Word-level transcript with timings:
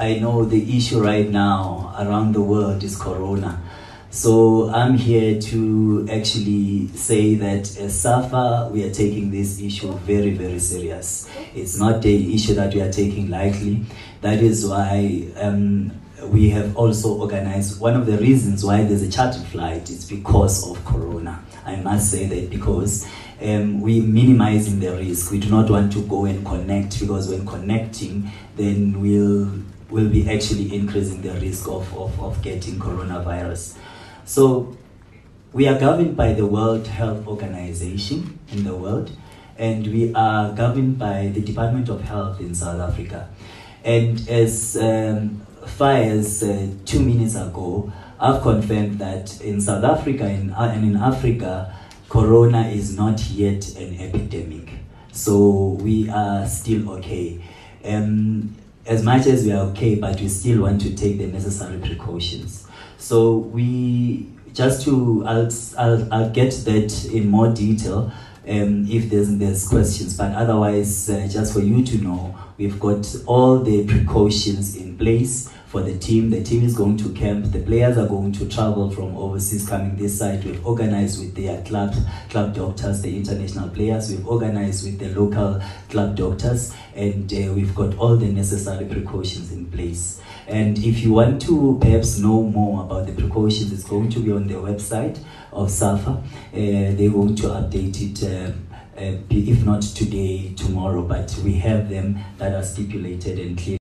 I 0.00 0.18
know 0.18 0.44
the 0.44 0.76
issue 0.76 1.02
right 1.02 1.28
now 1.28 1.94
around 1.98 2.32
the 2.32 2.40
world 2.40 2.84
is 2.84 2.96
Corona. 2.96 3.60
So 4.10 4.70
I'm 4.70 4.96
here 4.96 5.40
to 5.40 6.08
actually 6.10 6.86
say 6.88 7.34
that 7.34 7.76
as 7.78 8.00
SAFA, 8.00 8.70
we 8.72 8.84
are 8.84 8.92
taking 8.92 9.30
this 9.30 9.60
issue 9.60 9.92
very, 9.98 10.30
very 10.30 10.60
serious. 10.60 11.28
It's 11.54 11.78
not 11.78 12.04
a 12.04 12.34
issue 12.34 12.54
that 12.54 12.74
we 12.74 12.80
are 12.80 12.92
taking 12.92 13.28
lightly. 13.28 13.84
That 14.20 14.38
is 14.38 14.66
why 14.66 15.26
um, 15.36 15.92
we 16.26 16.50
have 16.50 16.76
also 16.76 17.14
organized, 17.14 17.80
one 17.80 17.94
of 17.94 18.06
the 18.06 18.18
reasons 18.18 18.64
why 18.64 18.84
there's 18.84 19.02
a 19.02 19.10
charter 19.10 19.40
flight 19.40 19.90
is 19.90 20.08
because 20.08 20.68
of 20.70 20.82
Corona. 20.84 21.42
I 21.66 21.76
must 21.76 22.10
say 22.10 22.26
that 22.26 22.50
because 22.50 23.06
um, 23.42 23.80
we 23.80 24.00
minimizing 24.00 24.80
the 24.80 24.92
risk. 24.96 25.30
We 25.30 25.38
do 25.38 25.50
not 25.50 25.70
want 25.70 25.92
to 25.92 26.02
go 26.06 26.24
and 26.24 26.44
connect 26.46 26.98
because 27.00 27.28
when 27.28 27.46
connecting, 27.46 28.30
then 28.56 29.00
we'll, 29.00 29.50
we'll 29.90 30.08
be 30.08 30.28
actually 30.28 30.74
increasing 30.74 31.22
the 31.22 31.32
risk 31.40 31.68
of, 31.68 31.96
of, 31.96 32.20
of 32.20 32.42
getting 32.42 32.78
coronavirus. 32.78 33.76
So 34.24 34.76
we 35.52 35.66
are 35.66 35.78
governed 35.78 36.16
by 36.16 36.34
the 36.34 36.46
World 36.46 36.86
Health 36.86 37.26
Organization 37.26 38.38
in 38.52 38.64
the 38.64 38.74
world, 38.74 39.10
and 39.56 39.86
we 39.86 40.12
are 40.14 40.52
governed 40.52 40.98
by 40.98 41.30
the 41.34 41.40
Department 41.40 41.88
of 41.88 42.02
Health 42.02 42.40
in 42.40 42.54
South 42.54 42.80
Africa. 42.80 43.28
And 43.84 44.28
as 44.28 44.76
um, 44.76 45.40
far 45.66 45.94
as 45.94 46.42
uh, 46.42 46.68
two 46.84 47.00
minutes 47.00 47.34
ago, 47.34 47.92
I've 48.20 48.42
confirmed 48.42 48.98
that 48.98 49.40
in 49.40 49.60
South 49.60 49.84
Africa 49.84 50.28
in, 50.28 50.50
uh, 50.50 50.72
and 50.74 50.84
in 50.84 50.96
Africa, 50.96 51.74
Corona 52.08 52.68
is 52.68 52.96
not 52.96 53.20
yet 53.30 53.76
an 53.76 53.98
epidemic. 54.00 54.70
So 55.12 55.78
we 55.80 56.08
are 56.10 56.46
still 56.46 56.90
okay. 56.92 57.40
Um, 57.84 58.54
as 58.88 59.02
much 59.02 59.26
as 59.26 59.44
we 59.44 59.52
are 59.52 59.66
okay, 59.66 59.94
but 59.94 60.18
we 60.20 60.28
still 60.28 60.62
want 60.62 60.80
to 60.80 60.94
take 60.94 61.18
the 61.18 61.26
necessary 61.26 61.78
precautions. 61.78 62.66
So 62.96 63.36
we 63.36 64.26
just 64.54 64.84
to 64.86 65.24
I'll 65.26 65.48
I'll, 65.76 66.12
I'll 66.12 66.30
get 66.30 66.52
that 66.64 67.10
in 67.12 67.28
more 67.28 67.52
detail 67.52 68.10
um, 68.48 68.86
if 68.88 69.10
there's 69.10 69.36
there's 69.36 69.68
questions. 69.68 70.16
But 70.16 70.32
otherwise, 70.32 71.10
uh, 71.10 71.28
just 71.30 71.52
for 71.52 71.60
you 71.60 71.84
to 71.84 71.98
know, 71.98 72.36
we've 72.56 72.80
got 72.80 73.06
all 73.26 73.58
the 73.58 73.86
precautions 73.86 74.74
in 74.74 74.96
place 74.96 75.52
for 75.68 75.82
the 75.82 75.96
team. 75.98 76.30
The 76.30 76.42
team 76.42 76.64
is 76.64 76.74
going 76.74 76.96
to 76.98 77.12
camp. 77.12 77.52
The 77.52 77.60
players 77.60 77.98
are 77.98 78.06
going 78.06 78.32
to 78.32 78.48
travel 78.48 78.90
from 78.90 79.16
overseas 79.16 79.68
coming 79.68 79.96
this 79.96 80.18
side. 80.18 80.42
We've 80.44 80.64
organized 80.66 81.20
with 81.20 81.34
their 81.34 81.62
club, 81.62 81.94
club 82.30 82.54
doctors, 82.54 83.02
the 83.02 83.14
international 83.14 83.68
players. 83.68 84.10
We've 84.10 84.26
organized 84.26 84.86
with 84.86 84.98
the 84.98 85.08
local 85.20 85.60
club 85.90 86.16
doctors 86.16 86.74
and 86.94 87.32
uh, 87.32 87.52
we've 87.52 87.74
got 87.74 87.96
all 87.98 88.16
the 88.16 88.28
necessary 88.28 88.86
precautions 88.86 89.52
in 89.52 89.66
place. 89.66 90.20
And 90.46 90.78
if 90.78 91.00
you 91.00 91.12
want 91.12 91.42
to 91.42 91.78
perhaps 91.80 92.18
know 92.18 92.42
more 92.42 92.84
about 92.84 93.06
the 93.06 93.12
precautions, 93.12 93.70
it's 93.70 93.84
going 93.84 94.08
to 94.10 94.20
be 94.20 94.32
on 94.32 94.46
the 94.48 94.54
website 94.54 95.22
of 95.52 95.70
SAFA. 95.70 96.10
Uh, 96.10 96.22
they're 96.52 97.10
going 97.10 97.36
to 97.36 97.42
update 97.48 98.00
it 98.00 98.24
uh, 98.24 98.52
uh, 98.98 99.16
if 99.30 99.64
not 99.64 99.80
today, 99.80 100.52
tomorrow, 100.56 101.02
but 101.02 101.32
we 101.44 101.54
have 101.54 101.88
them 101.88 102.18
that 102.38 102.52
are 102.52 102.64
stipulated 102.64 103.38
and 103.38 103.56
clear. 103.56 103.76